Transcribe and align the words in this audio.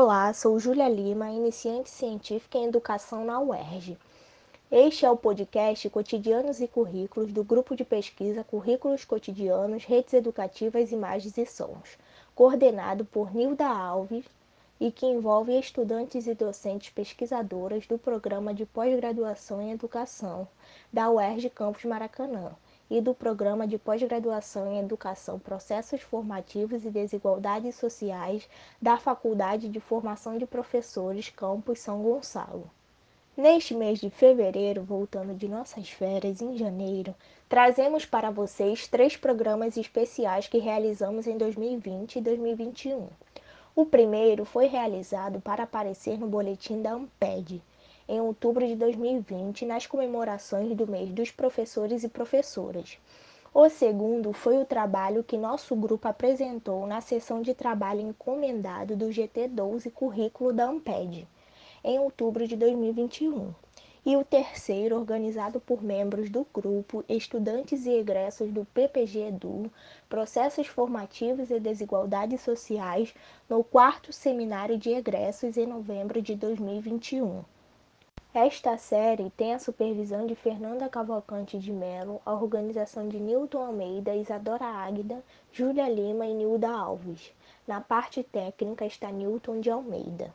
Olá, 0.00 0.32
sou 0.32 0.60
Júlia 0.60 0.88
Lima, 0.88 1.28
iniciante 1.32 1.90
científica 1.90 2.56
em 2.56 2.66
educação 2.66 3.24
na 3.24 3.40
UERJ. 3.40 3.98
Este 4.70 5.04
é 5.04 5.10
o 5.10 5.16
podcast 5.16 5.90
Cotidianos 5.90 6.60
e 6.60 6.68
Currículos 6.68 7.32
do 7.32 7.42
grupo 7.42 7.74
de 7.74 7.84
pesquisa 7.84 8.44
Currículos 8.44 9.04
Cotidianos, 9.04 9.84
Redes 9.84 10.14
Educativas, 10.14 10.92
Imagens 10.92 11.36
e 11.36 11.44
Sons, 11.44 11.98
coordenado 12.32 13.04
por 13.04 13.34
Nilda 13.34 13.66
Alves 13.66 14.24
e 14.78 14.92
que 14.92 15.04
envolve 15.04 15.58
estudantes 15.58 16.28
e 16.28 16.34
docentes 16.34 16.90
pesquisadoras 16.90 17.84
do 17.88 17.98
programa 17.98 18.54
de 18.54 18.64
pós-graduação 18.64 19.60
em 19.60 19.72
educação 19.72 20.46
da 20.92 21.10
UERJ 21.10 21.50
Campus 21.50 21.84
Maracanã 21.84 22.52
e 22.90 23.00
do 23.00 23.14
Programa 23.14 23.66
de 23.66 23.78
Pós-Graduação 23.78 24.72
em 24.72 24.78
Educação, 24.78 25.38
Processos 25.38 26.00
Formativos 26.00 26.84
e 26.84 26.90
Desigualdades 26.90 27.74
Sociais 27.74 28.48
da 28.80 28.96
Faculdade 28.96 29.68
de 29.68 29.80
Formação 29.80 30.38
de 30.38 30.46
Professores 30.46 31.28
Campus 31.28 31.80
São 31.80 32.02
Gonçalo. 32.02 32.70
Neste 33.36 33.72
mês 33.72 34.00
de 34.00 34.10
fevereiro, 34.10 34.82
voltando 34.82 35.32
de 35.32 35.46
nossas 35.46 35.88
férias 35.88 36.42
em 36.42 36.56
janeiro, 36.56 37.14
trazemos 37.48 38.04
para 38.04 38.32
vocês 38.32 38.88
três 38.88 39.16
programas 39.16 39.76
especiais 39.76 40.48
que 40.48 40.58
realizamos 40.58 41.26
em 41.26 41.38
2020 41.38 42.16
e 42.16 42.20
2021. 42.20 43.06
O 43.76 43.86
primeiro 43.86 44.44
foi 44.44 44.66
realizado 44.66 45.40
para 45.40 45.62
aparecer 45.62 46.18
no 46.18 46.26
boletim 46.26 46.82
da 46.82 46.94
Amped, 46.94 47.62
em 48.08 48.20
outubro 48.20 48.66
de 48.66 48.74
2020, 48.74 49.66
nas 49.66 49.86
comemorações 49.86 50.74
do 50.74 50.86
mês 50.86 51.10
dos 51.10 51.30
professores 51.30 52.02
e 52.02 52.08
professoras. 52.08 52.98
O 53.52 53.68
segundo 53.68 54.32
foi 54.32 54.58
o 54.58 54.64
trabalho 54.64 55.24
que 55.24 55.36
nosso 55.36 55.76
grupo 55.76 56.08
apresentou 56.08 56.86
na 56.86 57.00
sessão 57.00 57.42
de 57.42 57.54
trabalho 57.54 58.00
encomendado 58.00 58.96
do 58.96 59.06
GT12 59.06 59.90
Currículo 59.92 60.52
da 60.52 60.66
Amped 60.66 61.26
em 61.84 61.98
outubro 61.98 62.46
de 62.46 62.56
2021. 62.56 63.54
E 64.06 64.16
o 64.16 64.24
terceiro, 64.24 64.96
organizado 64.96 65.60
por 65.60 65.82
membros 65.82 66.30
do 66.30 66.46
grupo, 66.54 67.04
estudantes 67.08 67.84
e 67.84 67.90
egressos 67.90 68.50
do 68.50 68.64
PPG 68.66 69.28
Edu, 69.28 69.70
Processos 70.08 70.66
Formativos 70.66 71.50
e 71.50 71.60
Desigualdades 71.60 72.40
Sociais, 72.40 73.14
no 73.48 73.62
quarto 73.62 74.12
seminário 74.12 74.78
de 74.78 74.90
egressos 74.90 75.56
em 75.56 75.66
novembro 75.66 76.22
de 76.22 76.34
2021. 76.34 77.42
Esta 78.34 78.76
série 78.76 79.30
tem 79.30 79.54
a 79.54 79.58
supervisão 79.58 80.26
de 80.26 80.34
Fernanda 80.34 80.86
Cavalcante 80.86 81.58
de 81.58 81.72
Mello, 81.72 82.20
a 82.26 82.34
organização 82.34 83.08
de 83.08 83.18
Newton 83.18 83.64
Almeida, 83.64 84.14
Isadora 84.14 84.66
Águida, 84.66 85.24
Júlia 85.50 85.88
Lima 85.88 86.26
e 86.26 86.34
Nilda 86.34 86.68
Alves. 86.68 87.32
Na 87.66 87.80
parte 87.80 88.22
técnica 88.22 88.84
está 88.84 89.10
Newton 89.10 89.60
de 89.60 89.70
Almeida. 89.70 90.32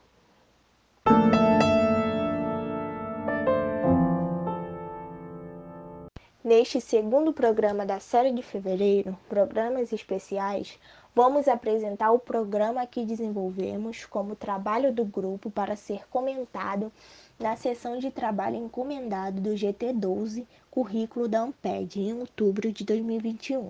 Neste 6.43 6.81
segundo 6.81 7.31
programa 7.31 7.85
da 7.85 7.99
série 7.99 8.31
de 8.31 8.41
fevereiro, 8.41 9.17
Programas 9.29 9.93
Especiais, 9.93 10.79
vamos 11.15 11.47
apresentar 11.47 12.11
o 12.11 12.17
programa 12.17 12.87
que 12.87 13.05
desenvolvemos 13.05 14.03
como 14.05 14.35
trabalho 14.35 14.91
do 14.91 15.05
grupo 15.05 15.51
para 15.51 15.75
ser 15.75 16.07
comentado 16.09 16.91
na 17.39 17.55
sessão 17.55 17.99
de 17.99 18.09
trabalho 18.09 18.55
encomendado 18.55 19.39
do 19.39 19.51
GT12, 19.51 20.47
currículo 20.71 21.27
da 21.27 21.41
Amped, 21.41 21.99
em 21.99 22.13
outubro 22.13 22.71
de 22.71 22.83
2021. 22.83 23.69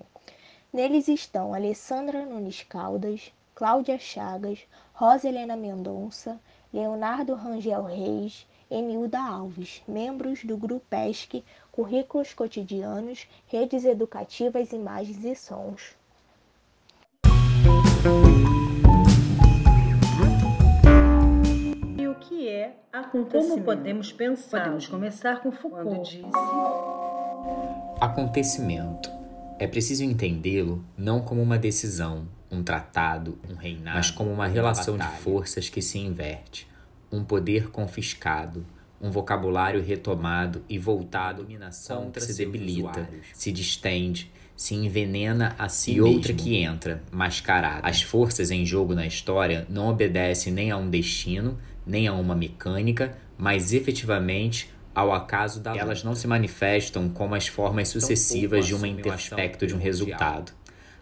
Neles 0.72 1.10
estão 1.10 1.54
Alessandra 1.54 2.26
Nunes 2.26 2.64
Caldas, 2.64 3.34
Cláudia 3.54 4.00
Chagas, 4.00 4.60
Rosa 4.94 5.28
Helena 5.28 5.58
Mendonça, 5.58 6.40
Leonardo 6.74 7.36
Rangel 7.36 7.84
Reis, 7.84 8.48
Enilda 8.72 9.20
Alves, 9.20 9.84
membros 9.86 10.44
do 10.46 10.58
Grupo 10.58 10.96
ESC, 10.96 11.44
Currículos 11.72 12.34
Cotidianos, 12.34 13.28
Redes 13.48 13.84
Educativas, 13.84 14.72
Imagens 14.72 15.24
e 15.26 15.36
Sons. 15.36 15.96
E 21.98 22.06
o 22.06 22.16
que 22.16 22.50
é 22.50 22.76
acontecimento? 22.92 23.48
Como 23.50 23.64
podemos 23.64 24.12
pensar? 24.12 24.60
Podemos 24.60 24.88
começar 24.88 25.42
com 25.42 25.54
Foucault. 25.54 25.86
Quando 25.86 26.04
disse... 26.04 26.22
Acontecimento. 28.02 29.10
É 29.58 29.66
preciso 29.68 30.04
entendê-lo 30.04 30.84
não 30.98 31.22
como 31.22 31.42
uma 31.42 31.58
decisão, 31.58 32.28
um 32.52 32.62
tratado, 32.62 33.40
um 33.50 33.56
reinado, 33.56 33.96
mas 33.96 34.12
como 34.12 34.30
uma 34.30 34.48
relação 34.48 34.98
de 34.98 35.08
forças 35.20 35.70
que 35.70 35.82
se 35.82 35.98
inverte 35.98 36.68
um 37.10 37.24
poder 37.24 37.70
confiscado, 37.70 38.66
um 39.00 39.12
vocabulário 39.12 39.82
retomado 39.82 40.62
e 40.68 40.78
voltado 40.78 41.42
à 41.42 41.46
dominação 41.46 42.12
que 42.12 42.20
se 42.20 42.36
debilita, 42.36 43.08
se 43.34 43.50
distende, 43.50 44.30
se 44.64 44.76
envenena 44.76 45.54
a 45.60 45.68
si 45.68 45.92
e 45.92 45.96
mesmo. 45.96 46.16
outra 46.16 46.34
que 46.34 46.56
entra, 46.56 47.04
mascarada. 47.12 47.86
As 47.86 48.02
forças 48.02 48.50
em 48.50 48.66
jogo 48.66 48.96
na 48.96 49.06
história 49.06 49.68
não 49.68 49.90
obedecem 49.90 50.54
nem 50.54 50.72
a 50.72 50.78
um 50.78 50.90
destino, 50.90 51.60
nem 51.86 52.08
a 52.08 52.14
uma 52.14 52.34
mecânica, 52.34 53.18
mas 53.38 53.74
efetivamente 53.74 54.74
ao 54.96 55.12
acaso 55.12 55.60
da 55.60 55.76
Elas 55.76 56.02
não 56.02 56.16
se 56.16 56.28
manifestam 56.28 57.10
como 57.10 57.36
as 57.36 57.46
formas 57.46 57.90
sucessivas 57.90 58.66
de 58.66 58.74
um 58.74 58.86
interaspecto 58.86 59.68
de 59.68 59.76
um 59.76 59.80
resultado. 59.80 60.54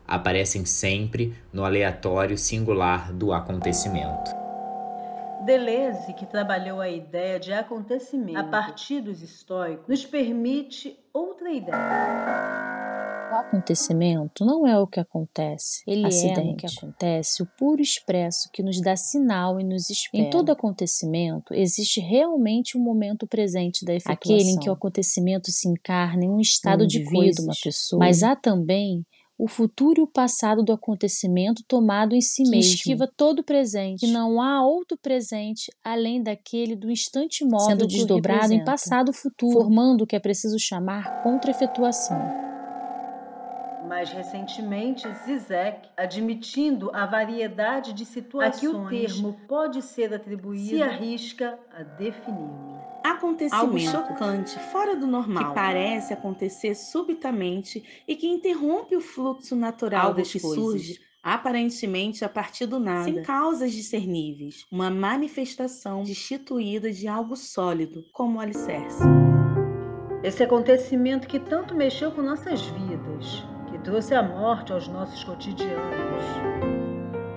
Aparecem 0.08 0.66
sempre 0.66 1.36
no 1.54 1.64
aleatório 1.64 2.40
singular 2.40 3.14
do 3.14 3.32
acontecimento. 3.32 4.32
Deleuze, 5.46 6.14
que 6.14 6.26
trabalhou 6.26 6.82
a 6.82 6.90
ideia 6.90 7.40
de 7.40 7.54
acontecimento 7.54 8.40
a 8.40 8.44
partir 8.44 9.02
dos 9.02 9.22
estoicos, 9.22 9.88
nos 9.88 10.04
permite 10.04 10.98
outra 11.14 11.52
ideia. 11.52 12.71
O 13.32 13.36
acontecimento 13.36 14.44
não 14.44 14.68
é 14.68 14.78
o 14.78 14.86
que 14.86 15.00
acontece, 15.00 15.84
ele 15.88 16.06
Acidente. 16.06 16.40
é 16.40 16.52
o 16.52 16.56
que 16.58 16.66
acontece, 16.66 17.42
o 17.42 17.46
puro 17.58 17.82
expresso 17.82 18.50
que 18.52 18.62
nos 18.62 18.82
dá 18.82 18.98
sinal 18.98 19.58
e 19.58 19.64
nos 19.64 19.90
espera. 19.90 20.26
Em 20.26 20.30
todo 20.30 20.52
acontecimento 20.52 21.54
existe 21.54 22.02
realmente 22.02 22.78
um 22.78 22.82
momento 22.82 23.26
presente 23.26 23.86
da 23.86 23.94
efetuação. 23.94 24.36
Aquele 24.36 24.50
em 24.50 24.60
que 24.60 24.70
o 24.70 24.74
acontecimento 24.74 25.50
se 25.50 25.70
encarna 25.70 26.26
em 26.26 26.30
um 26.30 26.42
estado 26.42 26.84
um 26.84 26.88
de 26.88 27.00
vida, 27.00 27.42
uma 27.42 27.54
pessoa. 27.64 28.00
Mas 28.00 28.22
há 28.22 28.36
também 28.36 29.06
o 29.38 29.48
futuro 29.48 30.02
e 30.02 30.04
o 30.04 30.08
passado 30.08 30.62
do 30.62 30.74
acontecimento 30.74 31.64
tomado 31.66 32.14
em 32.14 32.22
si 32.22 32.44
que 32.44 32.50
mesmo. 32.50 32.74
esquiva 32.74 33.08
todo 33.08 33.40
o 33.40 33.44
presente, 33.44 34.02
que 34.02 34.12
não 34.12 34.42
há 34.42 34.62
outro 34.64 34.98
presente 34.98 35.72
além 35.82 36.22
daquele 36.22 36.76
do 36.76 36.92
instante 36.92 37.46
móvel 37.46 37.70
sendo 37.70 37.88
desdobrado 37.88 38.54
em 38.54 38.64
passado 38.66 39.14
futuro, 39.14 39.62
formando 39.62 40.02
o 40.02 40.08
que 40.08 40.18
é 40.18 40.20
preciso 40.20 40.60
chamar 40.60 41.24
contra-efetuação. 41.24 42.51
Mais 43.92 44.10
recentemente, 44.10 45.06
Zizek, 45.26 45.90
admitindo 45.98 46.90
a 46.94 47.06
variedade 47.06 47.92
de 47.92 48.06
situações 48.06 48.56
a 48.56 48.60
que 48.62 48.68
o 48.70 48.88
termo 48.88 49.38
pode 49.50 49.82
ser 49.82 50.14
atribuído, 50.14 50.70
se 50.70 50.82
arrisca 50.82 51.60
a 51.78 51.84
definir 51.84 52.80
acontecimento 53.04 53.66
algo 53.66 53.78
chocante, 53.78 54.58
fora 54.72 54.96
do 54.96 55.06
normal, 55.06 55.50
que 55.50 55.54
parece 55.54 56.14
acontecer 56.14 56.74
subitamente 56.74 57.84
e 58.08 58.16
que 58.16 58.28
interrompe 58.28 58.96
o 58.96 59.02
fluxo 59.02 59.58
natural 59.58 60.06
algo 60.08 60.20
das 60.20 60.32
que 60.32 60.40
coisas. 60.40 60.64
surge 60.64 61.00
aparentemente 61.22 62.24
a 62.24 62.30
partir 62.30 62.68
do 62.68 62.80
nada, 62.80 63.04
sem 63.04 63.22
causas 63.24 63.74
discerníveis, 63.74 64.66
uma 64.72 64.90
manifestação 64.90 66.04
destituída 66.04 66.94
de 66.94 67.10
algo 67.10 67.36
sólido, 67.36 68.06
como 68.14 68.38
o 68.38 68.42
alicerce. 68.42 69.04
Esse 70.24 70.44
acontecimento 70.44 71.28
que 71.28 71.40
tanto 71.40 71.76
mexeu 71.76 72.12
com 72.12 72.22
nossas 72.22 72.62
vidas, 72.62 73.44
trouxe 73.84 74.14
a 74.14 74.22
morte 74.22 74.72
aos 74.72 74.88
nossos 74.88 75.24
cotidianos, 75.24 76.24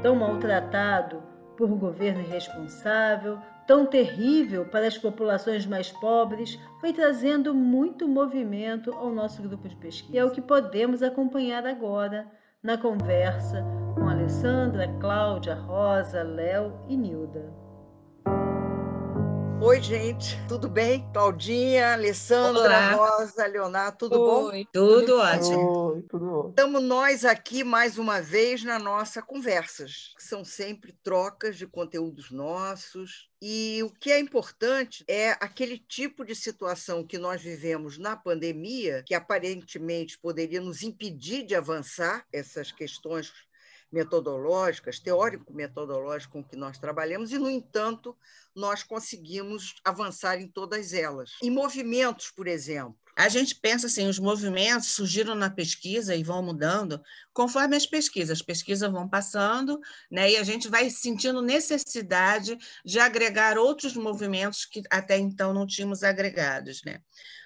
tão 0.02 0.14
maltratado 0.14 1.22
por 1.56 1.70
um 1.70 1.78
governo 1.78 2.20
irresponsável, 2.20 3.38
tão 3.66 3.86
terrível 3.86 4.66
para 4.66 4.86
as 4.86 4.98
populações 4.98 5.64
mais 5.66 5.90
pobres, 5.90 6.58
foi 6.80 6.92
trazendo 6.92 7.54
muito 7.54 8.06
movimento 8.06 8.92
ao 8.92 9.10
nosso 9.10 9.42
grupo 9.42 9.68
de 9.68 9.76
pesquisa. 9.76 10.14
E 10.14 10.18
é 10.18 10.24
o 10.24 10.30
que 10.30 10.42
podemos 10.42 11.02
acompanhar 11.02 11.66
agora 11.66 12.26
na 12.62 12.76
conversa 12.76 13.64
com 13.94 14.08
Alessandra, 14.08 14.88
Cláudia, 15.00 15.54
Rosa, 15.54 16.22
Léo 16.22 16.74
e 16.88 16.96
Nilda. 16.96 17.52
Oi, 19.66 19.80
gente, 19.80 20.36
tudo 20.46 20.68
bem? 20.68 21.10
Claudinha, 21.10 21.94
Alessandra, 21.94 22.60
Olá. 22.60 22.92
Rosa, 22.92 23.46
Leonardo, 23.46 23.96
tudo 23.96 24.20
Oi, 24.20 24.62
bom? 24.62 24.70
Tudo 24.70 25.16
ótimo. 25.16 25.94
Oi, 25.94 26.02
tudo 26.02 26.26
bom. 26.26 26.48
Estamos 26.50 26.82
nós 26.82 27.24
aqui 27.24 27.64
mais 27.64 27.96
uma 27.96 28.20
vez 28.20 28.62
na 28.62 28.78
nossa 28.78 29.22
conversas, 29.22 30.12
que 30.18 30.22
são 30.22 30.44
sempre 30.44 30.92
trocas 31.02 31.56
de 31.56 31.66
conteúdos 31.66 32.30
nossos. 32.30 33.30
E 33.40 33.82
o 33.82 33.90
que 33.90 34.12
é 34.12 34.18
importante 34.18 35.02
é 35.08 35.30
aquele 35.40 35.78
tipo 35.78 36.26
de 36.26 36.36
situação 36.36 37.02
que 37.02 37.16
nós 37.16 37.40
vivemos 37.40 37.96
na 37.96 38.14
pandemia, 38.14 39.02
que 39.06 39.14
aparentemente 39.14 40.18
poderia 40.18 40.60
nos 40.60 40.82
impedir 40.82 41.42
de 41.42 41.54
avançar 41.54 42.26
essas 42.30 42.70
questões 42.70 43.32
metodológicas, 43.90 44.98
teórico-metodológicas 44.98 46.26
com 46.26 46.42
que 46.42 46.56
nós 46.56 46.78
trabalhamos, 46.78 47.32
e, 47.32 47.38
no 47.38 47.50
entanto, 47.50 48.16
nós 48.54 48.82
conseguimos 48.82 49.76
avançar 49.84 50.40
em 50.40 50.48
todas 50.48 50.92
elas. 50.92 51.32
Em 51.42 51.50
movimentos, 51.50 52.30
por 52.30 52.46
exemplo, 52.46 52.98
a 53.16 53.28
gente 53.28 53.54
pensa 53.54 53.86
assim, 53.86 54.08
os 54.08 54.18
movimentos 54.18 54.88
surgiram 54.88 55.34
na 55.34 55.48
pesquisa 55.48 56.14
e 56.14 56.22
vão 56.22 56.42
mudando 56.42 57.00
conforme 57.32 57.76
as 57.76 57.86
pesquisas. 57.86 58.38
As 58.38 58.42
pesquisas 58.42 58.90
vão 58.90 59.08
passando, 59.08 59.80
né, 60.10 60.32
e 60.32 60.36
a 60.36 60.42
gente 60.42 60.68
vai 60.68 60.90
sentindo 60.90 61.40
necessidade 61.40 62.56
de 62.84 62.98
agregar 62.98 63.56
outros 63.56 63.96
movimentos 63.96 64.64
que 64.64 64.82
até 64.90 65.16
então 65.16 65.52
não 65.52 65.66
tínhamos 65.66 66.02
agregados, 66.02 66.82
né? 66.84 67.00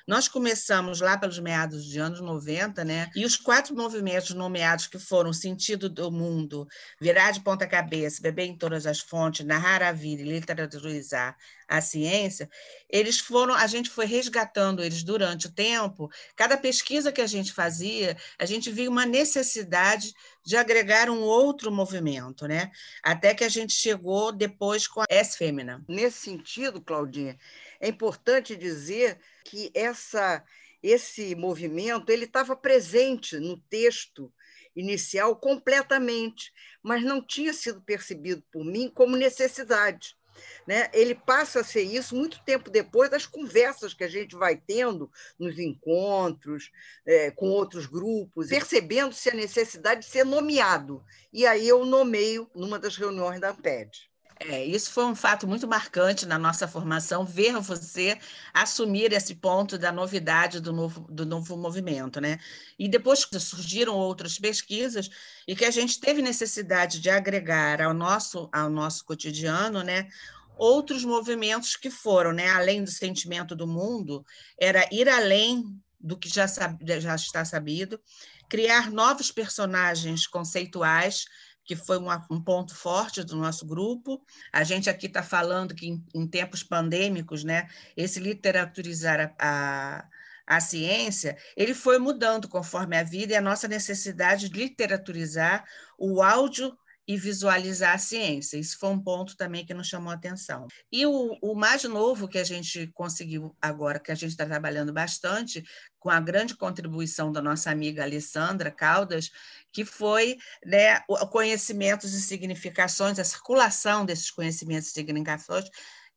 Nós 0.09 0.26
começamos 0.26 1.03
lá 1.03 1.19
pelos 1.19 1.38
meados 1.38 1.85
de 1.85 1.99
anos 1.99 2.23
90, 2.23 2.82
né? 2.82 3.11
E 3.14 3.26
os 3.26 3.37
quatro 3.37 3.76
movimentos 3.76 4.31
nomeados 4.31 4.87
que 4.87 4.99
foram 4.99 5.35
Sentido 5.35 5.87
do 5.87 6.11
Mundo, 6.11 6.67
Virar 6.99 7.32
de 7.32 7.43
Ponta 7.43 7.67
Cabeça, 7.67 8.23
Beber 8.23 8.47
em 8.47 8.56
Todas 8.56 8.87
as 8.87 9.00
Fontes, 9.00 9.44
Narrar 9.44 9.82
a 9.82 9.93
Vida 9.93 10.23
e 10.23 10.25
Literaturizar 10.25 11.37
a 11.69 11.82
Ciência, 11.82 12.49
eles 12.88 13.20
foram, 13.20 13.55
a 13.55 13.67
gente 13.67 13.91
foi 13.91 14.06
resgatando 14.06 14.82
eles 14.82 15.03
durante 15.03 15.47
o 15.47 15.53
tempo. 15.53 16.11
Cada 16.35 16.56
pesquisa 16.56 17.12
que 17.12 17.20
a 17.20 17.26
gente 17.26 17.53
fazia, 17.53 18.17
a 18.38 18.47
gente 18.47 18.70
via 18.70 18.88
uma 18.88 19.05
necessidade 19.05 20.15
de 20.43 20.56
agregar 20.56 21.11
um 21.11 21.20
outro 21.20 21.70
movimento, 21.70 22.49
né? 22.49 22.70
Até 23.03 23.35
que 23.35 23.44
a 23.44 23.49
gente 23.50 23.75
chegou 23.75 24.32
depois 24.32 24.87
com 24.88 25.03
a 25.03 25.06
S-Fêmina. 25.11 25.85
Nesse 25.87 26.19
sentido, 26.20 26.81
Claudinha, 26.81 27.38
é 27.79 27.88
importante 27.88 28.56
dizer 28.56 29.19
que 29.44 29.71
essa, 29.75 30.43
esse 30.82 31.35
movimento 31.35 32.11
ele 32.11 32.25
estava 32.25 32.56
presente 32.56 33.37
no 33.37 33.59
texto 33.69 34.32
inicial 34.75 35.37
completamente, 35.37 36.53
mas 36.82 37.03
não 37.03 37.21
tinha 37.21 37.53
sido 37.53 37.82
percebido 37.82 38.43
por 38.50 38.64
mim 38.64 38.88
como 38.88 39.17
necessidade. 39.17 40.18
Né? 40.67 40.88
Ele 40.93 41.14
passa 41.14 41.61
a 41.61 41.64
ser 41.64 41.82
isso 41.82 42.14
muito 42.14 42.43
tempo 42.44 42.70
depois 42.70 43.11
das 43.11 43.26
conversas 43.26 43.94
que 43.94 44.05
a 44.05 44.08
gente 44.08 44.37
vai 44.37 44.56
tendo 44.56 45.11
nos 45.38 45.58
encontros, 45.58 46.70
é, 47.06 47.31
com 47.31 47.49
outros 47.49 47.87
grupos, 47.87 48.49
percebendo-se 48.49 49.31
a 49.31 49.35
necessidade 49.35 50.00
de 50.00 50.06
ser 50.06 50.25
nomeado. 50.25 51.02
E 51.32 51.46
aí 51.46 51.67
eu 51.67 51.85
nomeio 51.85 52.50
numa 52.55 52.79
das 52.79 52.96
reuniões 52.96 53.40
da 53.40 53.50
AMPED. 53.50 54.08
É, 54.40 54.64
isso 54.64 54.93
foi 54.93 55.05
um 55.05 55.17
fato 55.17 55.49
muito 55.49 55.67
marcante 55.67 56.25
na 56.25 56.38
nossa 56.38 56.69
formação, 56.69 57.25
ver 57.25 57.58
você 57.61 58.19
assumir 58.55 59.12
esse 59.12 59.35
ponto 59.35 59.76
da 59.76 59.90
novidade 59.90 60.61
do 60.61 60.73
novo, 60.73 61.06
do 61.11 61.26
novo 61.26 61.56
movimento. 61.56 62.20
Né? 62.20 62.38
E 62.79 62.88
depois 62.88 63.26
surgiram 63.40 63.94
outras 63.94 64.38
pesquisas 64.38 65.11
e 65.46 65.56
que 65.56 65.64
a 65.64 65.70
gente 65.70 65.99
teve 65.99 66.23
necessidade 66.23 67.00
de 67.00 67.11
agregar 67.11 67.82
ao 67.82 67.93
nosso, 67.93 68.49
ao 68.52 68.70
nosso 68.70 69.05
cotidiano 69.05 69.82
né, 69.82 70.08
outros 70.56 71.05
movimentos 71.05 71.76
que 71.76 71.90
foram, 71.90 72.32
né, 72.32 72.49
além 72.50 72.82
do 72.82 72.90
sentimento 72.90 73.56
do 73.56 73.67
mundo, 73.67 74.25
era 74.61 74.88
ir 74.93 75.08
além 75.08 75.64
do 76.00 76.17
que 76.17 76.29
já, 76.29 76.46
já 76.46 77.14
está 77.14 77.44
sabido, 77.44 78.00
criar 78.49 78.90
novos 78.90 79.31
personagens 79.31 80.26
conceituais 80.26 81.25
que 81.69 81.76
foi 81.76 81.99
uma, 81.99 82.26
um 82.31 82.41
ponto 82.41 82.75
forte 82.75 83.23
do 83.23 83.37
nosso 83.37 83.67
grupo. 83.67 84.25
A 84.50 84.65
gente 84.65 84.88
aqui 84.88 85.05
está 85.05 85.23
falando 85.23 85.75
que 85.75 85.87
em, 85.87 86.03
em, 86.15 86.26
tempos 86.26 86.62
pandêmicos, 86.62 87.44
né, 87.44 87.69
esse 87.94 88.19
literaturizar 88.19 89.35
a, 89.38 89.99
a, 90.47 90.56
a, 90.56 90.61
ciência, 90.61 91.37
ele 91.55 91.75
foi 91.75 91.99
mudando 91.99 92.49
conforme 92.49 92.97
a 92.97 93.03
vida 93.03 93.35
e 93.35 93.37
a 93.37 93.43
nossa 93.43 93.69
necessidade 93.69 94.49
de 94.49 94.59
literaturizar 94.59 95.62
o 95.99 96.23
áudio 96.23 96.75
e 97.09 97.17
visualizar 97.17 97.95
a 97.95 97.99
ciência. 97.99 98.59
Isso 98.59 98.79
foi 98.79 98.91
um 98.91 99.01
ponto 99.01 99.35
também 99.35 99.65
que 99.65 99.73
nos 99.73 99.87
chamou 99.87 100.13
a 100.13 100.15
atenção. 100.15 100.67
E 100.93 101.07
o, 101.07 101.39
o 101.41 101.55
mais 101.55 101.83
novo 101.85 102.29
que 102.29 102.37
a 102.37 102.45
gente 102.45 102.87
conseguiu 102.89 103.57
agora, 103.63 103.99
que 103.99 104.13
a 104.13 104.15
gente 104.15 104.33
está 104.33 104.45
trabalhando 104.45 104.93
bastante, 104.93 105.65
com 105.99 106.11
a 106.11 106.21
grande 106.21 106.55
contribuição 106.55 107.33
da 107.33 107.41
nossa 107.41 107.71
amiga 107.71 108.03
Alessandra 108.03 108.71
Caldas, 108.71 109.31
que 109.73 109.87
foi 109.87 110.37
né, 110.63 111.01
conhecimentos 111.31 112.13
e 112.13 112.21
significações, 112.21 113.19
a 113.19 113.25
circulação 113.25 114.05
desses 114.05 114.31
conhecimentos 114.31 114.89
e 114.89 114.93
significações 114.93 115.65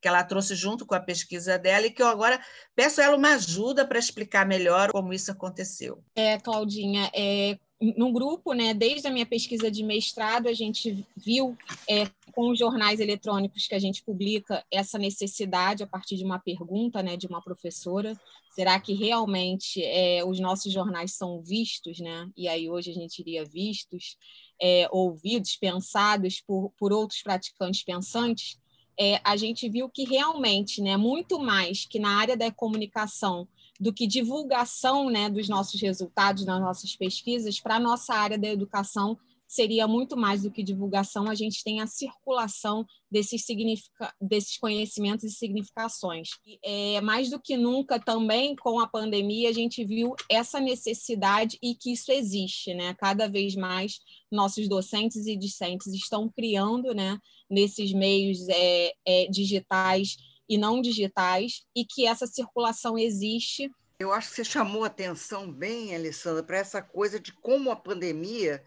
que 0.02 0.08
ela 0.08 0.24
trouxe 0.24 0.56
junto 0.56 0.86
com 0.86 0.96
a 0.96 1.00
pesquisa 1.00 1.60
dela 1.60 1.86
e 1.86 1.92
que 1.92 2.02
eu 2.02 2.08
agora 2.08 2.44
peço 2.76 3.00
ela 3.00 3.16
uma 3.16 3.36
ajuda 3.36 3.88
para 3.88 4.00
explicar 4.00 4.46
melhor 4.48 4.92
como 4.92 5.14
isso 5.14 5.32
aconteceu. 5.32 6.04
É, 6.16 6.40
Claudinha, 6.40 7.10
é, 7.14 7.58
no 7.82 8.12
grupo, 8.12 8.54
né, 8.54 8.74
desde 8.74 9.08
a 9.08 9.12
minha 9.12 9.26
pesquisa 9.26 9.72
de 9.72 9.84
mestrado, 9.84 10.48
a 10.48 10.54
gente 10.54 11.04
viu 11.18 11.58
é, 11.90 12.06
com 12.32 12.52
os 12.52 12.60
jornais 12.60 13.00
eletrônicos 13.00 13.68
que 13.68 13.74
a 13.74 13.80
gente 13.80 14.04
publica 14.04 14.64
essa 14.72 15.00
necessidade 15.00 15.82
a 15.82 15.88
partir 15.88 16.16
de 16.16 16.24
uma 16.24 16.38
pergunta 16.38 17.02
né, 17.02 17.18
de 17.18 17.26
uma 17.26 17.42
professora. 17.42 18.16
Será 18.54 18.80
que 18.80 18.94
realmente 18.94 19.84
é, 19.84 20.24
os 20.24 20.40
nossos 20.40 20.72
jornais 20.72 21.14
são 21.14 21.42
vistos? 21.42 22.00
Né? 22.00 22.30
E 22.38 22.48
aí 22.48 22.70
hoje 22.70 22.92
a 22.92 22.94
gente 22.94 23.20
iria 23.20 23.44
vistos, 23.44 24.16
é, 24.62 24.88
ouvidos, 24.92 25.56
pensados 25.56 26.40
por, 26.40 26.72
por 26.78 26.94
outros 26.94 27.24
praticantes 27.24 27.84
pensantes. 27.84 28.60
É, 29.00 29.20
a 29.24 29.36
gente 29.36 29.68
viu 29.68 29.90
que 29.90 30.04
realmente, 30.04 30.82
né, 30.82 30.98
muito 30.98 31.40
mais 31.40 31.86
que 31.86 31.98
na 31.98 32.20
área 32.20 32.38
da 32.38 32.52
comunicação, 32.52 33.48
do 33.82 33.92
que 33.92 34.06
divulgação 34.06 35.10
né, 35.10 35.28
dos 35.28 35.50
nossos 35.50 35.82
resultados, 35.82 36.46
das 36.46 36.62
nossas 36.62 36.96
pesquisas, 36.96 37.60
para 37.60 37.78
a 37.78 37.80
nossa 37.80 38.14
área 38.14 38.38
da 38.38 38.48
educação 38.48 39.18
seria 39.48 39.86
muito 39.86 40.16
mais 40.16 40.44
do 40.44 40.52
que 40.52 40.64
divulgação, 40.64 41.28
a 41.28 41.36
gente 41.36 41.62
tem 41.62 41.82
a 41.82 41.88
circulação 41.88 42.86
desses, 43.12 43.44
desses 44.22 44.56
conhecimentos 44.56 45.26
e 45.26 45.32
significações. 45.32 46.30
É, 46.64 47.02
mais 47.02 47.30
do 47.30 47.38
que 47.38 47.58
nunca, 47.58 48.00
também 48.00 48.56
com 48.56 48.80
a 48.80 48.88
pandemia, 48.88 49.50
a 49.50 49.52
gente 49.52 49.84
viu 49.84 50.16
essa 50.30 50.62
necessidade 50.62 51.58
e 51.62 51.76
que 51.76 51.92
isso 51.92 52.14
existe. 52.14 52.74
Né? 52.74 52.94
Cada 52.94 53.28
vez 53.28 53.54
mais, 53.54 54.00
nossos 54.32 54.70
docentes 54.70 55.26
e 55.26 55.36
discentes 55.36 55.88
estão 55.88 56.30
criando 56.30 56.94
né, 56.94 57.20
nesses 57.50 57.92
meios 57.92 58.48
é, 58.48 58.94
é, 59.06 59.28
digitais 59.28 60.16
e 60.52 60.58
não 60.58 60.82
digitais, 60.82 61.64
e 61.74 61.86
que 61.86 62.06
essa 62.06 62.28
circulação 62.28 62.98
existe. 62.98 63.72
Eu 63.98 64.12
acho 64.12 64.30
que 64.30 64.36
você 64.36 64.44
chamou 64.44 64.84
atenção 64.84 65.50
bem, 65.50 65.96
Alessandra, 65.96 66.44
para 66.44 66.58
essa 66.58 66.82
coisa 66.82 67.18
de 67.18 67.32
como 67.32 67.72
a 67.72 67.76
pandemia 67.76 68.62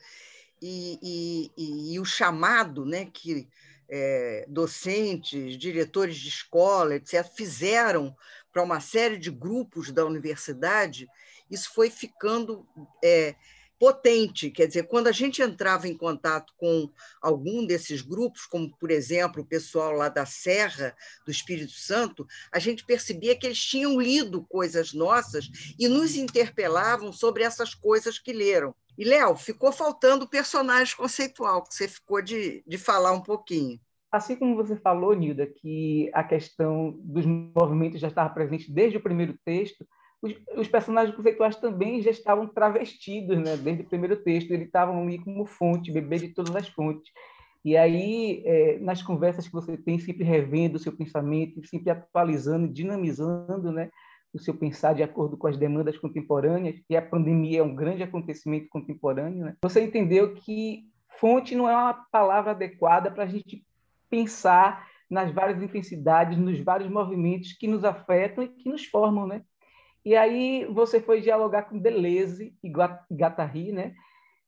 e, 0.62 0.99
e, 1.02 1.50
e, 1.59 1.92
e 1.92 2.00
o 2.00 2.04
chamado 2.06 2.87
né, 2.87 3.04
que 3.04 3.47
é, 3.87 4.47
docentes, 4.49 5.59
diretores 5.59 6.16
de 6.16 6.30
escola, 6.30 6.94
etc., 6.94 7.23
fizeram 7.37 8.16
para 8.50 8.62
uma 8.62 8.80
série 8.80 9.18
de 9.18 9.30
grupos 9.30 9.92
da 9.92 10.06
universidade, 10.06 11.06
isso 11.50 11.70
foi 11.75 11.90
ficando 11.90 12.66
é, 13.04 13.35
potente. 13.85 14.50
Quer 14.50 14.67
dizer, 14.67 14.85
quando 14.85 15.09
a 15.09 15.12
gente 15.12 15.43
entrava 15.43 15.87
em 15.87 15.95
contato 15.95 16.55
com 16.57 16.88
algum 17.21 17.67
desses 17.67 18.00
grupos, 18.00 18.47
como, 18.47 18.75
por 18.79 18.91
exemplo, 18.91 19.43
o 19.43 19.47
pessoal 19.47 19.93
lá 19.93 20.09
da 20.09 20.25
Serra, 20.25 20.97
do 21.26 21.31
Espírito 21.31 21.73
Santo, 21.73 22.26
a 22.50 22.59
gente 22.59 22.83
percebia 22.83 23.37
que 23.37 23.45
eles 23.45 23.62
tinham 23.62 24.00
lido 24.00 24.43
coisas 24.49 24.95
nossas 24.95 25.50
e 25.79 25.87
nos 25.87 26.17
interpelavam 26.17 27.12
sobre 27.12 27.43
essas 27.43 27.75
coisas 27.75 28.19
que 28.19 28.33
leram. 28.33 28.75
E, 28.97 29.05
Léo, 29.05 29.37
ficou 29.37 29.71
faltando 29.71 30.25
o 30.25 30.31
personagem 30.31 30.97
conceitual, 30.97 31.62
que 31.62 31.75
você 31.75 31.87
ficou 31.87 32.23
de, 32.23 32.64
de 32.67 32.79
falar 32.79 33.12
um 33.12 33.21
pouquinho. 33.21 33.79
Assim 34.11 34.35
como 34.35 34.57
você 34.57 34.76
falou, 34.76 35.12
Nilda, 35.12 35.47
que 35.47 36.11
a 36.14 36.25
questão 36.25 36.99
dos 37.03 37.26
movimentos 37.26 38.00
já 38.00 38.09
estava 38.09 38.33
presente 38.33 38.73
desde 38.73 38.97
o 38.97 39.03
primeiro 39.03 39.37
texto, 39.45 39.87
os, 40.25 40.35
os, 40.57 40.69
personagens 40.69 41.14
conceituais 41.14 41.57
também 41.57 42.00
já 42.00 42.11
estavam 42.11 42.47
travestidos, 42.47 43.37
né? 43.37 43.59
Desde 43.59 43.83
o 43.83 43.87
primeiro 43.87 44.16
texto, 44.16 44.50
eles 44.50 44.66
estavam 44.66 45.02
ali 45.02 45.19
como 45.19 45.45
fonte, 45.45 45.93
bebê 45.93 46.19
de 46.19 46.28
todas 46.28 46.57
as 46.57 46.66
fontes. 46.66 47.12
E 47.62 47.76
aí, 47.76 48.43
é, 48.47 48.78
nas 48.78 49.02
conversas 49.02 49.47
que 49.47 49.52
você 49.52 49.76
tem, 49.76 49.99
sempre 49.99 50.25
revendo 50.25 50.76
o 50.76 50.78
seu 50.78 50.93
pensamento, 50.97 51.66
sempre 51.66 51.90
atualizando, 51.90 52.73
dinamizando, 52.73 53.71
né? 53.71 53.90
O 54.33 54.38
seu 54.38 54.54
pensar 54.54 54.95
de 54.95 55.02
acordo 55.02 55.37
com 55.37 55.47
as 55.47 55.59
demandas 55.59 55.99
contemporâneas, 55.99 56.81
e 56.88 56.97
a 56.97 57.02
pandemia 57.02 57.61
é 57.61 57.62
um 57.62 57.75
grande 57.75 58.02
acontecimento 58.02 58.69
contemporâneo, 58.69 59.45
né? 59.45 59.57
Você 59.62 59.83
entendeu 59.83 60.35
que 60.35 60.85
fonte 61.21 61.54
não 61.54 61.69
é 61.69 61.76
uma 61.76 61.95
palavra 62.11 62.52
adequada 62.52 63.11
para 63.11 63.25
a 63.25 63.28
gente 63.28 63.62
pensar 64.09 64.88
nas 65.11 65.31
várias 65.31 65.62
intensidades, 65.62 66.38
nos 66.38 66.59
vários 66.61 66.90
movimentos 66.90 67.52
que 67.52 67.69
nos 67.69 67.85
afetam 67.85 68.43
e 68.43 68.49
que 68.49 68.71
nos 68.71 68.87
formam, 68.87 69.26
né? 69.26 69.43
E 70.04 70.14
aí 70.14 70.66
você 70.66 71.00
foi 71.00 71.20
dialogar 71.20 71.62
com 71.62 71.78
Deleuze 71.78 72.54
e 72.62 72.70
Guattari, 72.70 73.73
né? 73.73 73.94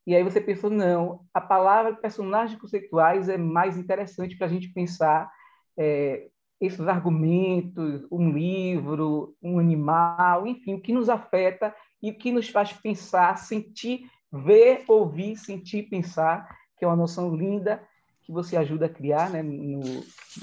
E 0.06 0.14
aí 0.14 0.22
você 0.22 0.40
pensou, 0.40 0.70
não, 0.70 1.24
a 1.34 1.40
palavra 1.40 1.94
personagens 1.94 2.60
conceituais 2.60 3.28
é 3.28 3.36
mais 3.36 3.76
interessante 3.76 4.36
para 4.36 4.46
a 4.46 4.50
gente 4.50 4.68
pensar 4.68 5.28
é, 5.76 6.28
esses 6.60 6.86
argumentos, 6.86 8.06
um 8.10 8.30
livro, 8.30 9.34
um 9.42 9.58
animal, 9.58 10.46
enfim, 10.46 10.74
o 10.74 10.80
que 10.80 10.92
nos 10.92 11.08
afeta 11.08 11.74
e 12.02 12.10
o 12.10 12.16
que 12.16 12.30
nos 12.30 12.48
faz 12.48 12.72
pensar, 12.72 13.36
sentir, 13.36 14.08
ver, 14.32 14.84
ouvir, 14.86 15.36
sentir, 15.36 15.84
pensar. 15.84 16.46
que 16.78 16.84
é 16.84 16.88
uma 16.88 16.96
noção 16.96 17.34
linda 17.34 17.82
que 18.22 18.30
você 18.30 18.56
ajuda 18.56 18.86
a 18.86 18.90
criar 18.90 19.30
né, 19.30 19.42
no, 19.42 19.80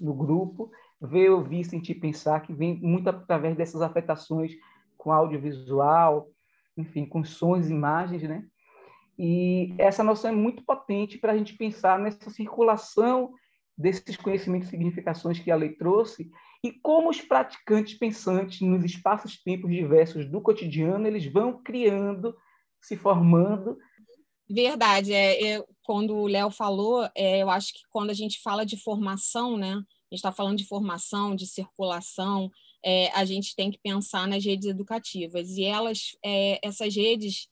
no 0.02 0.14
grupo, 0.14 0.72
ver, 1.02 1.30
ouvir, 1.30 1.64
sentir, 1.64 1.96
pensar, 1.96 2.42
que 2.42 2.54
vem 2.54 2.80
muito 2.82 3.10
através 3.10 3.56
dessas 3.56 3.82
afetações 3.82 4.54
com 5.04 5.12
audiovisual, 5.12 6.30
enfim, 6.78 7.06
com 7.06 7.24
sons 7.24 7.70
imagens, 7.70 8.24
né? 8.24 8.46
E 9.20 9.76
essa 9.78 10.04
noção 10.04 10.32
é 10.32 10.34
muito 10.34 10.64
potente 10.64 11.18
para 11.18 11.34
a 11.34 11.38
gente 11.38 11.54
pensar 11.54 12.00
nessa 12.00 12.30
circulação 12.30 13.34
desses 13.78 14.16
conhecimentos 14.16 14.68
e 14.68 14.72
significações 14.72 15.40
que 15.40 15.52
a 15.52 15.56
lei 15.56 15.70
trouxe 15.70 16.32
e 16.64 16.72
como 16.72 17.10
os 17.10 17.20
praticantes 17.20 17.96
pensantes 17.96 18.62
nos 18.62 18.84
espaços-tempos 18.86 19.70
diversos 19.70 20.30
do 20.30 20.42
cotidiano 20.42 21.06
eles 21.06 21.26
vão 21.26 21.62
criando, 21.62 22.36
se 22.82 22.96
formando. 22.96 23.78
Verdade. 24.50 25.14
É, 25.14 25.56
é 25.56 25.66
quando 25.84 26.16
o 26.16 26.28
Léo 26.28 26.50
falou, 26.50 27.08
é, 27.16 27.42
eu 27.42 27.50
acho 27.50 27.74
que 27.74 27.82
quando 27.90 28.10
a 28.10 28.14
gente 28.14 28.42
fala 28.42 28.66
de 28.66 28.78
formação, 28.78 29.58
né, 29.58 29.74
a 29.74 29.76
gente 29.76 29.86
está 30.14 30.32
falando 30.32 30.58
de 30.58 30.68
formação, 30.68 31.36
de 31.36 31.46
circulação, 31.46 32.50
é, 32.84 33.10
a 33.14 33.24
gente 33.26 33.56
tem 33.56 33.72
que 33.72 33.80
pensar 33.80 34.28
nas 34.28 34.44
redes 34.44 34.68
educativas 34.68 35.52
e 35.52 35.64
elas, 35.64 36.18
é, 36.24 36.60
essas 36.62 36.96
redes 36.96 37.48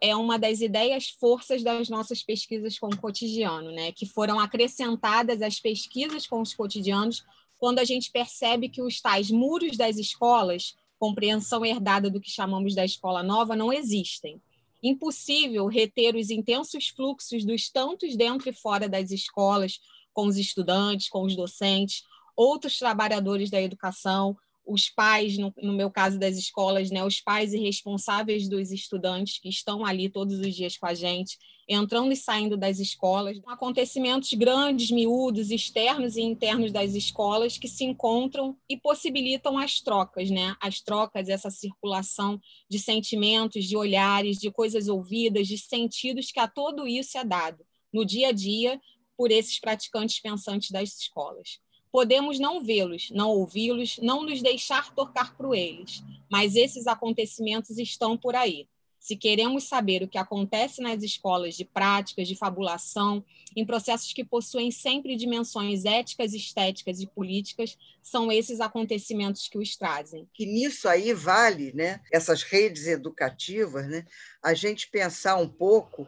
é 0.00 0.14
uma 0.14 0.38
das 0.38 0.60
ideias 0.60 1.08
forças 1.08 1.62
das 1.62 1.88
nossas 1.88 2.22
pesquisas 2.22 2.78
com 2.78 2.86
o 2.86 2.96
cotidiano, 2.96 3.72
né? 3.72 3.92
que 3.92 4.06
foram 4.06 4.38
acrescentadas 4.38 5.42
às 5.42 5.58
pesquisas 5.58 6.26
com 6.26 6.40
os 6.40 6.54
cotidianos 6.54 7.24
quando 7.58 7.78
a 7.78 7.84
gente 7.84 8.10
percebe 8.10 8.68
que 8.68 8.82
os 8.82 9.00
tais 9.00 9.30
muros 9.30 9.76
das 9.76 9.96
escolas, 9.96 10.74
compreensão 10.98 11.64
herdada 11.64 12.10
do 12.10 12.20
que 12.20 12.30
chamamos 12.30 12.74
da 12.74 12.84
escola 12.84 13.22
nova, 13.22 13.54
não 13.54 13.72
existem. 13.72 14.40
Impossível 14.82 15.66
reter 15.66 16.16
os 16.16 16.30
intensos 16.30 16.88
fluxos 16.88 17.44
dos 17.44 17.70
tantos 17.70 18.16
dentro 18.16 18.48
e 18.48 18.52
fora 18.52 18.88
das 18.88 19.12
escolas, 19.12 19.78
com 20.12 20.26
os 20.26 20.36
estudantes, 20.36 21.08
com 21.08 21.22
os 21.22 21.36
docentes, 21.36 22.02
outros 22.36 22.78
trabalhadores 22.78 23.48
da 23.48 23.60
educação, 23.60 24.36
os 24.64 24.88
pais, 24.88 25.36
no, 25.36 25.52
no, 25.62 25.72
meu 25.72 25.90
caso 25.90 26.18
das 26.18 26.36
escolas, 26.36 26.90
né, 26.90 27.04
os 27.04 27.20
pais 27.20 27.52
e 27.52 27.58
responsáveis 27.58 28.48
dos 28.48 28.70
estudantes 28.70 29.38
que 29.38 29.48
estão 29.48 29.84
ali 29.84 30.08
todos 30.08 30.38
os 30.38 30.54
dias 30.54 30.76
com 30.76 30.86
a 30.86 30.94
gente, 30.94 31.36
entrando 31.68 32.12
e 32.12 32.16
saindo 32.16 32.56
das 32.56 32.78
escolas, 32.78 33.40
acontecimentos 33.46 34.32
grandes, 34.34 34.90
miúdos, 34.90 35.50
externos 35.50 36.16
e 36.16 36.22
internos 36.22 36.72
das 36.72 36.94
escolas 36.94 37.56
que 37.58 37.68
se 37.68 37.84
encontram 37.84 38.56
e 38.68 38.76
possibilitam 38.76 39.58
as 39.58 39.80
trocas, 39.80 40.30
né? 40.30 40.56
As 40.60 40.80
trocas, 40.80 41.28
essa 41.28 41.50
circulação 41.50 42.40
de 42.68 42.78
sentimentos, 42.78 43.64
de 43.64 43.76
olhares, 43.76 44.38
de 44.38 44.50
coisas 44.50 44.88
ouvidas, 44.88 45.46
de 45.46 45.58
sentidos 45.58 46.30
que 46.30 46.40
a 46.40 46.48
todo 46.48 46.86
isso 46.86 47.16
é 47.16 47.24
dado 47.24 47.64
no 47.92 48.04
dia 48.04 48.28
a 48.28 48.32
dia 48.32 48.80
por 49.16 49.30
esses 49.30 49.60
praticantes 49.60 50.20
pensantes 50.20 50.70
das 50.70 50.96
escolas. 50.98 51.60
Podemos 51.92 52.40
não 52.40 52.64
vê-los, 52.64 53.10
não 53.10 53.28
ouvi-los, 53.28 53.98
não 53.98 54.22
nos 54.24 54.40
deixar 54.40 54.94
tocar 54.94 55.36
por 55.36 55.54
eles, 55.54 56.02
mas 56.30 56.56
esses 56.56 56.86
acontecimentos 56.86 57.76
estão 57.78 58.16
por 58.16 58.34
aí. 58.34 58.66
Se 58.98 59.16
queremos 59.16 59.64
saber 59.64 60.02
o 60.02 60.08
que 60.08 60.16
acontece 60.16 60.80
nas 60.80 61.02
escolas 61.02 61.56
de 61.56 61.64
práticas, 61.64 62.28
de 62.28 62.36
fabulação, 62.36 63.22
em 63.54 63.66
processos 63.66 64.12
que 64.12 64.24
possuem 64.24 64.70
sempre 64.70 65.16
dimensões 65.16 65.84
éticas, 65.84 66.32
estéticas 66.32 67.00
e 67.00 67.06
políticas, 67.08 67.76
são 68.00 68.30
esses 68.30 68.60
acontecimentos 68.60 69.48
que 69.48 69.58
os 69.58 69.76
trazem. 69.76 70.28
Que 70.32 70.46
nisso 70.46 70.88
aí 70.88 71.12
vale, 71.12 71.72
né, 71.74 72.00
essas 72.12 72.42
redes 72.42 72.86
educativas, 72.86 73.88
né, 73.88 74.06
a 74.40 74.54
gente 74.54 74.88
pensar 74.88 75.34
um 75.34 75.48
pouco 75.48 76.06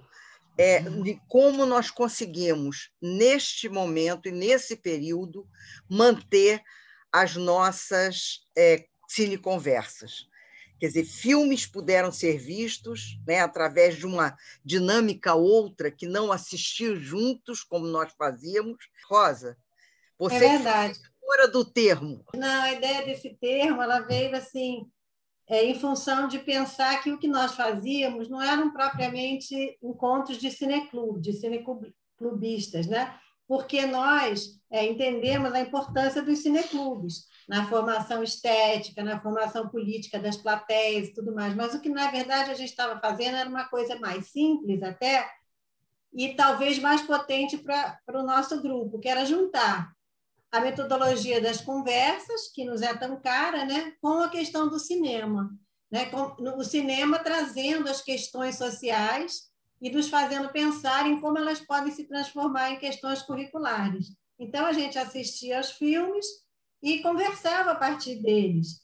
é, 0.56 0.80
de 0.80 1.20
como 1.28 1.66
nós 1.66 1.90
conseguimos, 1.90 2.90
neste 3.00 3.68
momento 3.68 4.28
e 4.28 4.32
nesse 4.32 4.76
período, 4.76 5.46
manter 5.88 6.62
as 7.12 7.36
nossas 7.36 8.40
é, 8.56 8.86
cineconversas. 9.08 10.28
Quer 10.78 10.88
dizer, 10.88 11.04
filmes 11.04 11.66
puderam 11.66 12.10
ser 12.10 12.38
vistos 12.38 13.18
né, 13.26 13.40
através 13.40 13.96
de 13.96 14.06
uma 14.06 14.36
dinâmica 14.64 15.34
outra 15.34 15.90
que 15.90 16.06
não 16.06 16.32
assistir 16.32 16.96
juntos, 16.96 17.62
como 17.62 17.86
nós 17.86 18.12
fazíamos. 18.18 18.76
Rosa, 19.08 19.56
você 20.18 20.36
é 20.36 20.38
verdade. 20.38 21.00
fora 21.20 21.48
do 21.48 21.64
termo. 21.64 22.24
Não, 22.34 22.62
a 22.62 22.72
ideia 22.72 23.04
desse 23.04 23.34
termo 23.40 23.80
ela 23.82 24.00
veio 24.00 24.36
assim 24.36 24.90
é, 25.48 25.64
em 25.64 25.78
função 25.78 26.26
de 26.26 26.38
pensar 26.38 27.02
que 27.02 27.12
o 27.12 27.18
que 27.18 27.28
nós 27.28 27.54
fazíamos 27.54 28.28
não 28.28 28.40
eram 28.40 28.72
propriamente 28.72 29.78
encontros 29.82 30.38
de 30.38 30.50
cineclube, 30.50 31.20
de 31.20 31.32
cineclubistas, 31.34 32.86
né? 32.86 33.18
porque 33.46 33.86
nós 33.86 34.58
é, 34.70 34.84
entendemos 34.86 35.52
a 35.52 35.60
importância 35.60 36.22
dos 36.22 36.38
cineclubes 36.38 37.26
na 37.48 37.66
formação 37.66 38.22
estética, 38.22 39.02
na 39.04 39.20
formação 39.20 39.68
política 39.68 40.18
das 40.18 40.36
plateias 40.36 41.08
e 41.08 41.14
tudo 41.14 41.34
mais. 41.34 41.54
Mas 41.54 41.74
o 41.74 41.80
que, 41.80 41.90
na 41.90 42.10
verdade, 42.10 42.50
a 42.50 42.54
gente 42.54 42.70
estava 42.70 42.98
fazendo 42.98 43.36
era 43.36 43.48
uma 43.48 43.68
coisa 43.68 43.98
mais 43.98 44.28
simples 44.28 44.82
até 44.82 45.28
e 46.12 46.34
talvez 46.34 46.78
mais 46.78 47.02
potente 47.02 47.58
para 47.58 47.98
o 48.14 48.22
nosso 48.22 48.62
grupo, 48.62 48.98
que 48.98 49.08
era 49.08 49.26
juntar 49.26 49.92
a 50.54 50.60
metodologia 50.60 51.40
das 51.40 51.60
conversas, 51.60 52.46
que 52.54 52.64
nos 52.64 52.80
é 52.80 52.94
tão 52.94 53.20
cara, 53.20 53.64
né, 53.64 53.92
com 54.00 54.20
a 54.20 54.28
questão 54.28 54.68
do 54.68 54.78
cinema. 54.78 55.50
Né, 55.90 56.06
com, 56.06 56.36
o 56.56 56.62
cinema 56.62 57.18
trazendo 57.18 57.88
as 57.90 58.00
questões 58.00 58.56
sociais 58.56 59.50
e 59.80 59.90
nos 59.90 60.08
fazendo 60.08 60.50
pensar 60.50 61.08
em 61.08 61.20
como 61.20 61.38
elas 61.38 61.58
podem 61.58 61.92
se 61.92 62.04
transformar 62.04 62.70
em 62.70 62.78
questões 62.78 63.20
curriculares. 63.22 64.12
Então, 64.38 64.64
a 64.64 64.72
gente 64.72 64.96
assistia 64.96 65.56
aos 65.56 65.72
filmes 65.72 66.24
e 66.80 67.00
conversava 67.00 67.72
a 67.72 67.76
partir 67.76 68.22
deles. 68.22 68.80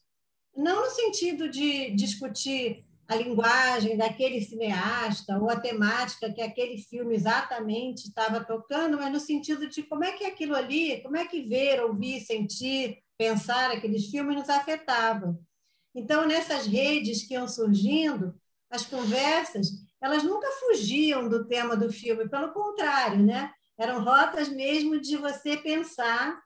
Não 0.57 0.85
no 0.85 0.91
sentido 0.91 1.49
de 1.49 1.95
discutir 1.95 2.85
a 3.11 3.17
linguagem 3.17 3.97
daquele 3.97 4.41
cineasta 4.41 5.37
ou 5.37 5.51
a 5.51 5.59
temática 5.59 6.33
que 6.33 6.41
aquele 6.41 6.79
filme 6.79 7.13
exatamente 7.13 8.07
estava 8.07 8.45
tocando, 8.45 8.97
mas 8.97 9.13
no 9.13 9.19
sentido 9.19 9.69
de 9.69 9.83
como 9.83 10.05
é 10.05 10.13
que 10.13 10.25
aquilo 10.25 10.55
ali, 10.55 11.03
como 11.03 11.17
é 11.17 11.27
que 11.27 11.43
ver, 11.43 11.83
ouvir, 11.83 12.21
sentir, 12.21 13.03
pensar 13.19 13.73
aqueles 13.73 14.07
filmes 14.09 14.37
nos 14.37 14.49
afetava. 14.49 15.37
Então, 15.93 16.25
nessas 16.25 16.69
redes 16.69 17.25
que 17.27 17.35
iam 17.35 17.49
surgindo, 17.49 18.33
as 18.71 18.87
conversas, 18.87 19.67
elas 20.01 20.23
nunca 20.23 20.47
fugiam 20.61 21.29
do 21.29 21.49
tema 21.49 21.77
do 21.77 21.93
filme, 21.93 22.29
pelo 22.29 22.53
contrário, 22.53 23.27
né? 23.27 23.53
Eram 23.77 24.05
rotas 24.05 24.49
mesmo 24.49 25.01
de 25.01 25.17
você 25.17 25.57
pensar 25.57 26.41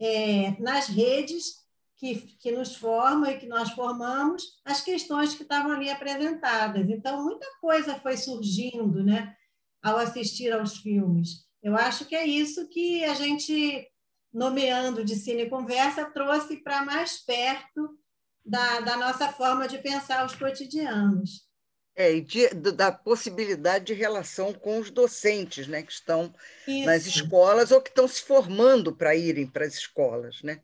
é, 0.00 0.60
nas 0.60 0.88
redes 0.88 1.63
que, 1.96 2.36
que 2.38 2.50
nos 2.50 2.76
formam 2.76 3.30
e 3.30 3.38
que 3.38 3.46
nós 3.46 3.70
formamos 3.70 4.42
as 4.64 4.80
questões 4.80 5.34
que 5.34 5.42
estavam 5.42 5.72
ali 5.72 5.88
apresentadas. 5.88 6.88
Então, 6.88 7.22
muita 7.22 7.46
coisa 7.60 7.94
foi 7.96 8.16
surgindo 8.16 9.02
né, 9.02 9.34
ao 9.82 9.96
assistir 9.96 10.52
aos 10.52 10.78
filmes. 10.78 11.44
Eu 11.62 11.76
acho 11.76 12.04
que 12.04 12.14
é 12.14 12.26
isso 12.26 12.68
que 12.68 13.04
a 13.04 13.14
gente, 13.14 13.88
nomeando 14.32 15.04
de 15.04 15.16
Cine 15.16 15.48
Conversa, 15.48 16.04
trouxe 16.04 16.58
para 16.58 16.84
mais 16.84 17.24
perto 17.24 17.98
da, 18.44 18.80
da 18.80 18.96
nossa 18.96 19.32
forma 19.32 19.66
de 19.66 19.78
pensar 19.78 20.26
os 20.26 20.34
cotidianos. 20.34 21.48
É, 21.96 22.12
e 22.12 22.20
de, 22.20 22.48
da 22.72 22.90
possibilidade 22.90 23.84
de 23.84 23.94
relação 23.94 24.52
com 24.52 24.80
os 24.80 24.90
docentes 24.90 25.68
né, 25.68 25.80
que 25.80 25.92
estão 25.92 26.34
Isso. 26.66 26.86
nas 26.86 27.06
escolas 27.06 27.70
ou 27.70 27.80
que 27.80 27.88
estão 27.88 28.08
se 28.08 28.20
formando 28.20 28.92
para 28.92 29.14
irem 29.14 29.46
para 29.46 29.64
as 29.64 29.74
escolas. 29.74 30.42
Né? 30.42 30.60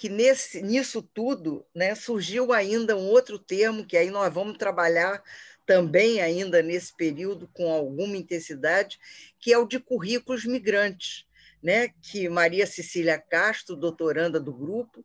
Que 0.00 0.08
nesse, 0.08 0.62
nisso 0.62 1.02
tudo 1.02 1.62
né, 1.74 1.94
surgiu 1.94 2.54
ainda 2.54 2.96
um 2.96 3.06
outro 3.06 3.38
termo 3.38 3.84
que 3.84 3.98
aí 3.98 4.10
nós 4.10 4.32
vamos 4.32 4.56
trabalhar 4.56 5.22
também 5.66 6.22
ainda 6.22 6.62
nesse 6.62 6.96
período 6.96 7.46
com 7.52 7.70
alguma 7.70 8.16
intensidade, 8.16 8.98
que 9.38 9.52
é 9.52 9.58
o 9.58 9.66
de 9.66 9.78
currículos 9.78 10.46
migrantes, 10.46 11.26
né, 11.62 11.88
que 12.00 12.30
Maria 12.30 12.66
Cecília 12.66 13.18
Castro, 13.18 13.76
doutoranda 13.76 14.40
do 14.40 14.54
grupo, 14.54 15.04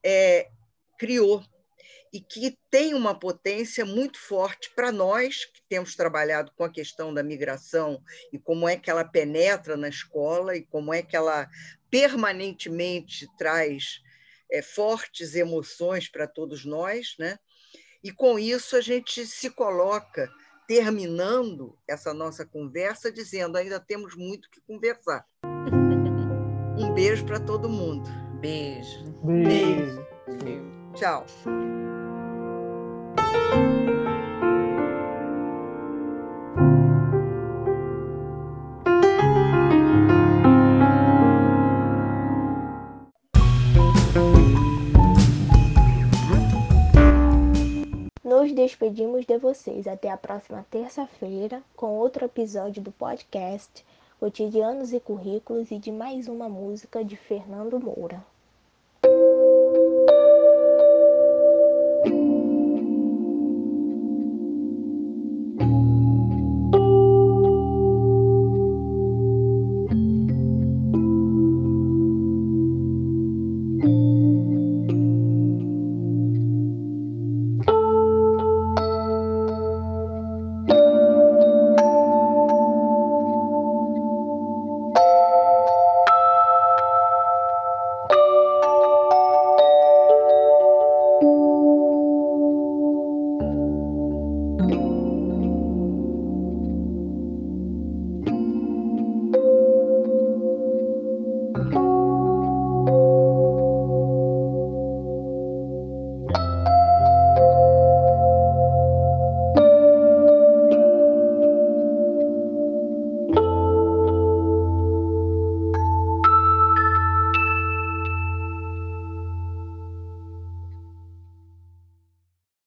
é, 0.00 0.48
criou 0.96 1.42
e 2.12 2.20
que 2.20 2.56
tem 2.70 2.94
uma 2.94 3.18
potência 3.18 3.84
muito 3.84 4.16
forte 4.16 4.70
para 4.76 4.92
nós 4.92 5.44
que 5.44 5.60
temos 5.68 5.96
trabalhado 5.96 6.52
com 6.56 6.62
a 6.62 6.70
questão 6.70 7.12
da 7.12 7.20
migração 7.20 8.00
e 8.32 8.38
como 8.38 8.68
é 8.68 8.76
que 8.76 8.88
ela 8.88 9.04
penetra 9.04 9.76
na 9.76 9.88
escola 9.88 10.54
e 10.54 10.62
como 10.62 10.94
é 10.94 11.02
que 11.02 11.16
ela 11.16 11.50
permanentemente 11.90 13.26
traz 13.36 14.05
é, 14.50 14.62
fortes 14.62 15.34
emoções 15.34 16.08
para 16.08 16.26
todos 16.26 16.64
nós, 16.64 17.14
né? 17.18 17.38
E 18.02 18.12
com 18.12 18.38
isso 18.38 18.76
a 18.76 18.80
gente 18.80 19.26
se 19.26 19.50
coloca 19.50 20.30
terminando 20.68 21.76
essa 21.88 22.12
nossa 22.12 22.44
conversa 22.44 23.10
dizendo 23.10 23.56
ainda 23.56 23.80
temos 23.80 24.14
muito 24.16 24.50
que 24.50 24.60
conversar. 24.60 25.24
Um 26.78 26.92
beijo 26.92 27.24
para 27.24 27.40
todo 27.40 27.70
mundo. 27.70 28.06
Beijo. 28.38 29.02
Beijo. 29.24 30.06
beijo. 30.42 30.92
Tchau. 30.94 31.24
Despedimos 48.96 49.26
de 49.26 49.36
vocês 49.36 49.86
até 49.86 50.10
a 50.10 50.16
próxima 50.16 50.64
terça-feira 50.70 51.62
com 51.76 51.98
outro 51.98 52.24
episódio 52.24 52.82
do 52.82 52.90
podcast 52.90 53.84
Cotidianos 54.18 54.90
e 54.94 54.98
Currículos 54.98 55.70
e 55.70 55.78
de 55.78 55.92
mais 55.92 56.28
uma 56.28 56.48
música 56.48 57.04
de 57.04 57.14
Fernando 57.14 57.78
Moura. 57.78 58.24